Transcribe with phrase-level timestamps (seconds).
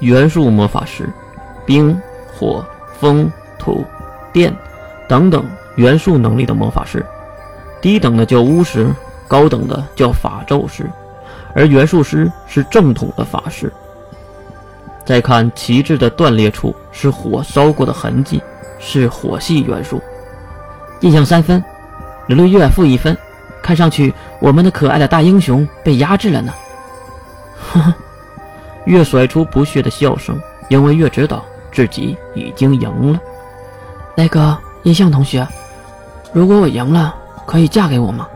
[0.00, 1.08] 元素魔法师，
[1.66, 2.00] 冰、
[2.32, 2.64] 火、
[2.98, 3.84] 风、土、
[4.32, 4.54] 电
[5.08, 5.44] 等等
[5.76, 7.04] 元素能力的魔法师。
[7.80, 8.90] 低等的叫巫师，
[9.28, 10.90] 高等的叫法咒师，
[11.54, 13.72] 而元素师是正统的法师。
[15.04, 18.42] 再看旗帜的断裂处是火烧过的痕迹，
[18.78, 20.02] 是火系元素。
[21.00, 21.62] 印象三分，
[22.26, 23.16] 刘六月负一分。
[23.62, 26.52] 看上去我们的可爱的大英雄被压制了呢。
[27.58, 27.94] 呵呵，
[28.88, 30.40] 月甩出不屑的笑声，
[30.70, 33.20] 因为越知道自己已经赢了。
[34.16, 35.46] 那个印象同学，
[36.32, 37.14] 如果我赢了，
[37.46, 38.26] 可以嫁给我吗？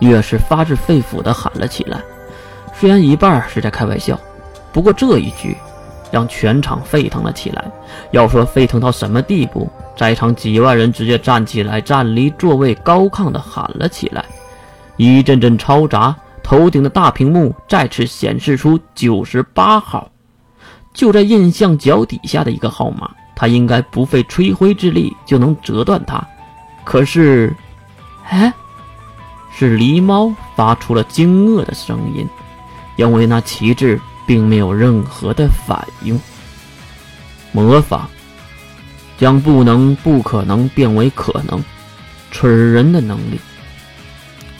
[0.00, 2.00] 越是发自肺腑地喊了起来。
[2.72, 4.18] 虽然一半是在开玩笑，
[4.72, 5.54] 不过这一句
[6.10, 7.62] 让全场沸腾了起来。
[8.10, 9.68] 要说沸腾到什么地步？
[9.94, 14.24] 在场几万人直接站起来，站离座位高亢地喊了起来。
[14.96, 16.16] 一阵阵嘈杂，
[16.48, 20.10] 头顶的大屏幕再次显示出九十八号，
[20.94, 26.26] 就在印象脚底下的一个号码，他应该不费吹灰之力就能折断它。
[26.84, 27.54] 可是，
[28.30, 28.50] 哎，
[29.54, 32.26] 是狸猫发出了惊愕的声音，
[32.96, 36.18] 因为那旗帜并没有任何的反应。
[37.52, 38.08] 魔法。
[39.18, 41.62] 将不能、不可能变为可能，
[42.30, 43.36] 蠢人的能力；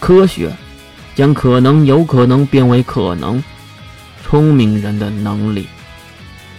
[0.01, 0.53] 科学
[1.19, 3.43] 将可能、有可能变为可能，
[4.25, 5.67] 聪明人的能力。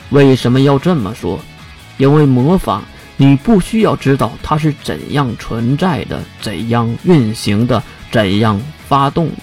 [0.09, 1.39] 为什么要这么说？
[1.95, 2.81] 因为魔法，
[3.15, 9.35] 你不需要知道它是怎样存在的、怎样运行的、怎样发动的，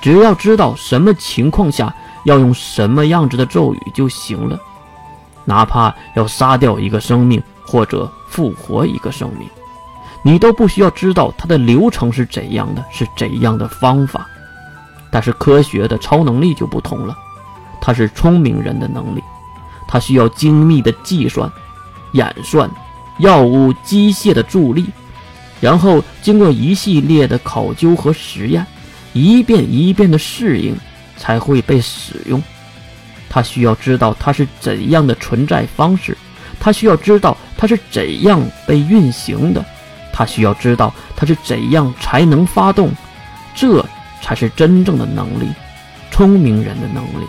[0.00, 4.58] 只要知道什么情况下要用什么样子的咒语就行了。
[5.44, 9.46] 哪怕要杀掉一个生命，或者复活一个生命，
[10.26, 14.26] 你都不需要知道它的流程是怎样的，是怎样的方法。
[15.08, 17.16] 但是科学的超能力就不同了，
[17.80, 19.22] 它是聪明人的能力，
[19.86, 21.48] 它需要精密的计算、
[22.10, 22.68] 演算、
[23.20, 24.86] 药物、机械的助力，
[25.60, 28.66] 然后经过一系列的考究和实验，
[29.12, 30.76] 一遍一遍的适应，
[31.16, 32.42] 才会被使用。
[33.30, 36.18] 他需要知道它是怎样的存在方式，
[36.58, 39.64] 他需要知道它是怎样被运行的，
[40.16, 42.90] 他需要知道他是怎样才能发动，
[43.54, 43.84] 这
[44.22, 45.52] 才是真正的能力，
[46.10, 47.26] 聪明人的能力。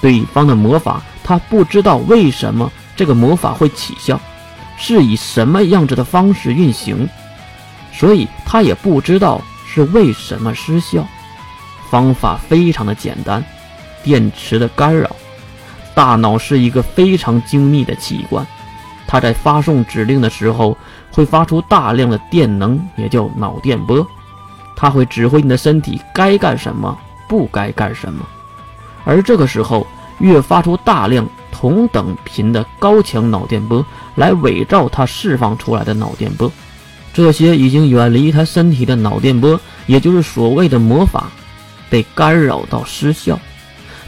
[0.00, 4.20] 对方的魔法，他不知道为什么这个魔法会起效，
[4.76, 7.08] 是以什么样子的方式运行，
[7.92, 11.04] 所以他也不知道是为什么失效。
[11.90, 13.44] 方法非常的简单。
[14.04, 15.10] 电池的干扰，
[15.96, 18.46] 大脑是一个非常精密的器官，
[19.08, 20.76] 它在发送指令的时候
[21.10, 24.06] 会发出大量的电能，也叫脑电波，
[24.76, 26.96] 它会指挥你的身体该干什么，
[27.26, 28.24] 不该干什么。
[29.04, 29.86] 而这个时候，
[30.18, 36.52] 越发出大量同等频的高强脑电波来伪造它释放出来的脑电波，
[37.14, 41.28] 这些已经远离他身体的脑电波，也就是所谓的魔法，
[41.88, 43.38] 被干扰到失效。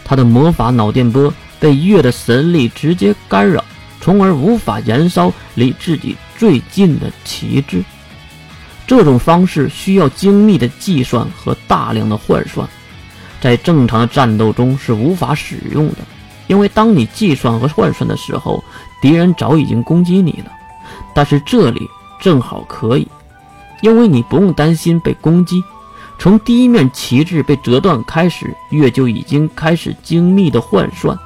[0.05, 3.65] 他的魔法脑电波被月的神力直接干扰，
[4.00, 7.83] 从而无法燃烧离自己最近的旗帜。
[8.87, 12.69] 这种方式需要精密的计算和大量的换算，
[13.41, 15.99] 在正常的战斗中是无法使用的，
[16.49, 18.65] 因为当你计算和换算的时候，
[19.00, 20.50] 敌人早已经攻击你了。
[21.15, 21.88] 但是这里
[22.21, 23.06] 正好可以，
[23.81, 25.62] 因为你不用担心被攻击。
[26.19, 31.17] 从第一面旗帜被折断开始，月就已经开始精密的换算，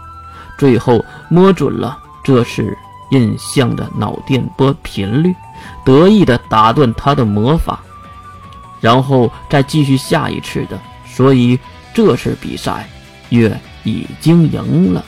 [0.58, 2.76] 最后摸准了这是
[3.10, 5.32] 印象的脑电波频率，
[5.84, 7.78] 得意的打断他的魔法，
[8.80, 10.80] 然后再继续下一次的。
[11.06, 11.56] 所以
[11.92, 12.88] 这次比赛，
[13.28, 15.04] 月已经赢了。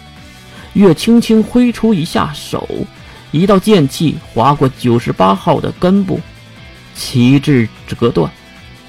[0.75, 2.69] 月轻轻挥出一下手，
[3.33, 6.21] 一道剑气划过九十八号的根部，
[6.95, 8.31] 旗帜折断，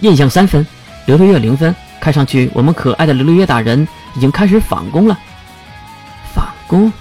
[0.01, 0.67] 印象三分。
[1.05, 5.17] 刘六月零分，看上去我们可爱的刘六月大人已经开始反攻了。
[6.35, 6.91] 反攻？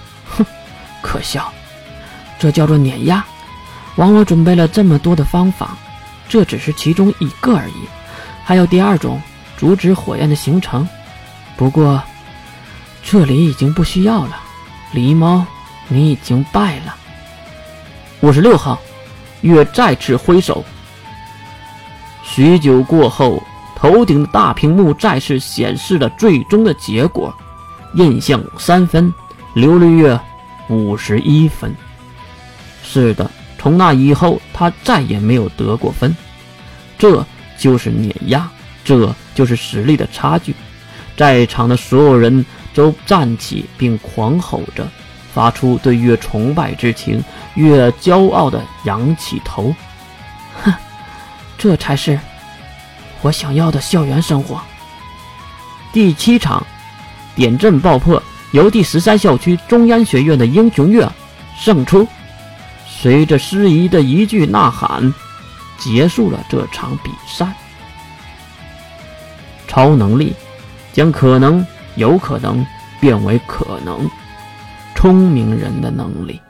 [1.06, 1.52] 可笑！
[2.36, 3.24] 这叫做碾压。
[3.94, 5.76] 王罗准备了这么多的方法，
[6.28, 7.88] 这只是其中一个而已，
[8.44, 9.22] 还有第二种，
[9.56, 10.86] 阻止火焰的形成。
[11.56, 12.02] 不过，
[13.04, 14.40] 这里已经不需要了。
[14.92, 15.46] 狸猫，
[15.86, 16.96] 你已经败了。
[18.20, 18.78] 五十六号，
[19.42, 20.64] 月再次挥手。
[22.24, 23.40] 许久过后。
[23.78, 27.32] 头顶的大屏幕再次显示了最终的结果，
[27.92, 29.12] 印象三分，
[29.52, 30.18] 刘绿月
[30.68, 31.74] 五十一分。
[32.82, 36.16] 是的，从那以后他再也没有得过分。
[36.98, 37.24] 这
[37.58, 38.48] 就是碾压，
[38.84, 40.54] 这就是实力的差距。
[41.16, 44.86] 在场的所有人都站起并狂吼着，
[45.34, 47.22] 发出对越崇拜之情
[47.54, 49.74] 越骄傲的仰起头。
[50.62, 50.72] 哼，
[51.58, 52.18] 这才是
[53.22, 54.60] 我想要的校园生活。
[55.92, 56.64] 第七场，
[57.34, 58.22] 点阵爆破，
[58.52, 61.12] 由第十三校区中央学院的英雄乐
[61.56, 62.06] 胜出。
[62.86, 65.12] 随着师仪的一句呐喊，
[65.78, 67.46] 结束了这场比赛。
[69.68, 70.32] 超能力
[70.92, 71.64] 将可能、
[71.96, 72.64] 有可能
[72.98, 74.08] 变为可能，
[74.94, 76.40] 聪明人的能力。